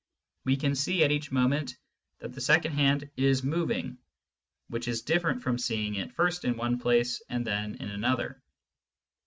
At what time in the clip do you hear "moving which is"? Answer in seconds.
3.43-5.03